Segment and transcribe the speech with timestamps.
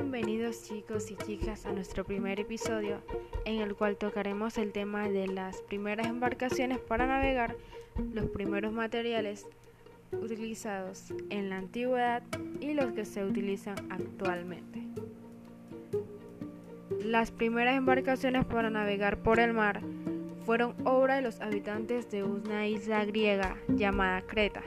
[0.00, 3.02] Bienvenidos chicos y chicas a nuestro primer episodio
[3.44, 7.54] en el cual tocaremos el tema de las primeras embarcaciones para navegar,
[8.14, 9.46] los primeros materiales
[10.10, 12.22] utilizados en la antigüedad
[12.60, 14.80] y los que se utilizan actualmente.
[17.04, 19.82] Las primeras embarcaciones para navegar por el mar
[20.46, 24.62] fueron obra de los habitantes de una isla griega llamada Creta.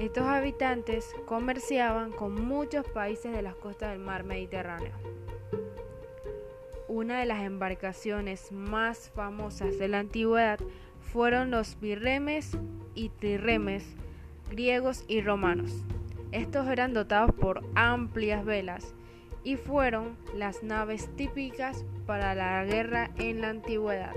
[0.00, 4.92] Estos habitantes comerciaban con muchos países de las costas del mar Mediterráneo.
[6.86, 10.60] Una de las embarcaciones más famosas de la antigüedad
[11.00, 12.56] fueron los birremes
[12.94, 13.96] y trirremes
[14.48, 15.84] griegos y romanos.
[16.30, 18.94] Estos eran dotados por amplias velas
[19.42, 24.14] y fueron las naves típicas para la guerra en la antigüedad.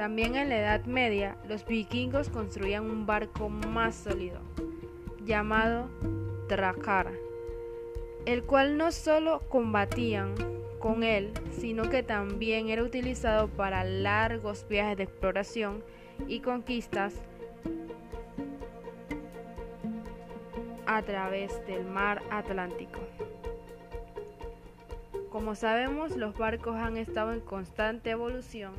[0.00, 4.40] También en la Edad Media, los vikingos construían un barco más sólido,
[5.26, 5.90] llamado
[6.48, 7.12] Drakkar,
[8.24, 10.34] el cual no solo combatían
[10.78, 15.84] con él, sino que también era utilizado para largos viajes de exploración
[16.26, 17.12] y conquistas
[20.86, 23.00] a través del mar Atlántico.
[25.30, 28.72] Como sabemos, los barcos han estado en constante evolución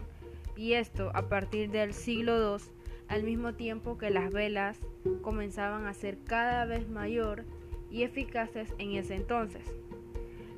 [0.62, 2.64] y esto a partir del siglo II,
[3.08, 4.80] al mismo tiempo que las velas
[5.24, 7.46] comenzaban a ser cada vez mayor
[7.90, 9.64] y eficaces en ese entonces.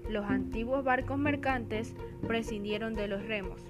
[0.10, 1.96] Los antiguos barcos mercantes
[2.28, 3.62] prescindieron de los remos,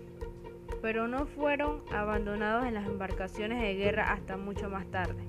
[0.81, 5.21] pero no fueron abandonados en las embarcaciones de guerra hasta mucho más tarde.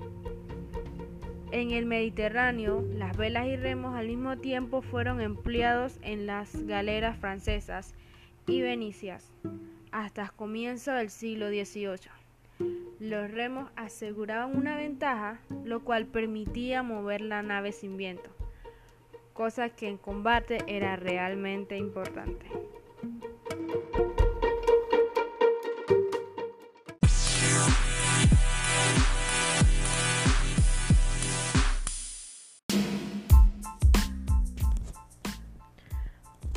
[1.51, 7.19] En el Mediterráneo, las velas y remos al mismo tiempo fueron empleados en las galeras
[7.19, 7.93] francesas
[8.47, 9.31] y venecias
[9.95, 12.11] hasta comienzo del siglo XVIII.
[12.99, 18.29] Los remos aseguraban una ventaja, lo cual permitía mover la nave sin viento,
[19.31, 22.45] cosa que en combate era realmente importante.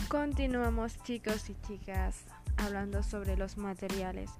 [0.08, 2.24] Continuamos chicos y chicas
[2.58, 4.30] hablando sobre los materiales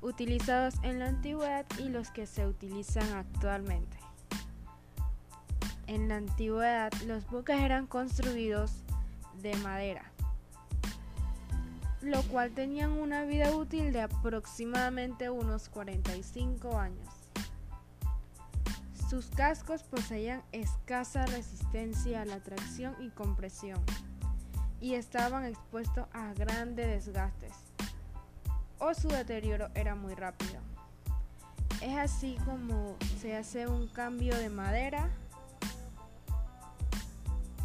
[0.00, 3.98] utilizados en la antigüedad y los que se utilizan actualmente.
[5.86, 8.84] En la antigüedad los buques eran construidos
[9.40, 10.12] de madera,
[12.02, 17.08] lo cual tenían una vida útil de aproximadamente unos 45 años.
[19.08, 23.82] Sus cascos poseían escasa resistencia a la tracción y compresión
[24.80, 27.67] y estaban expuestos a grandes desgastes
[28.78, 30.60] o su deterioro era muy rápido.
[31.80, 35.10] Es así como se hace un cambio de madera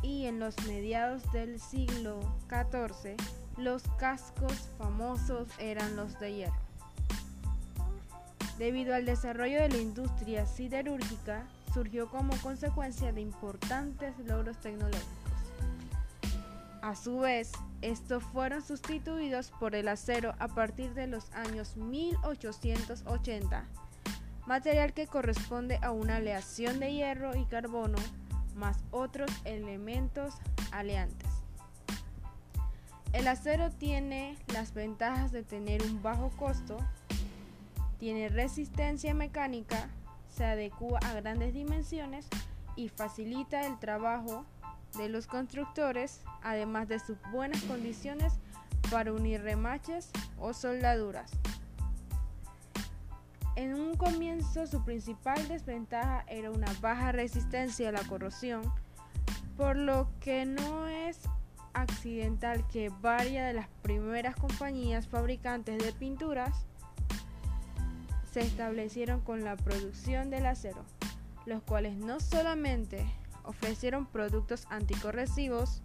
[0.01, 3.15] y en los mediados del siglo XIV
[3.57, 6.63] los cascos famosos eran los de hierro.
[8.57, 15.22] Debido al desarrollo de la industria siderúrgica, surgió como consecuencia de importantes logros tecnológicos.
[16.83, 23.65] A su vez, estos fueron sustituidos por el acero a partir de los años 1880,
[24.45, 27.97] material que corresponde a una aleación de hierro y carbono
[28.57, 30.33] más otros elementos
[30.73, 31.29] aleantes.
[33.13, 36.75] El acero tiene las ventajas de tener un bajo costo,
[37.97, 39.87] tiene resistencia mecánica,
[40.27, 42.27] se adecua a grandes dimensiones
[42.75, 44.45] y facilita el trabajo
[44.97, 48.33] de los constructores, además de sus buenas condiciones
[48.91, 51.31] para unir remaches o soldaduras.
[53.55, 58.61] En un comienzo su principal desventaja era una baja resistencia a la corrosión,
[59.57, 61.19] por lo que no es
[61.73, 66.65] accidental que varias de las primeras compañías fabricantes de pinturas
[68.31, 70.83] se establecieron con la producción del acero,
[71.45, 73.05] los cuales no solamente
[73.43, 75.81] ofrecieron productos anticorrosivos,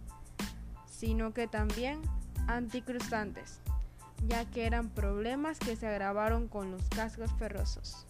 [0.85, 2.01] sino que también
[2.47, 3.61] anticruzantes,
[4.27, 8.05] ya que eran problemas que se agravaron con los cascos ferrosos.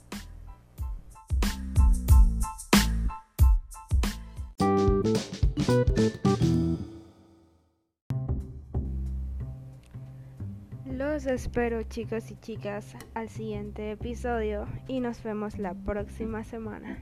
[10.85, 16.97] Los espero chicos y chicas al siguiente episodio y nos vemos la próxima semana.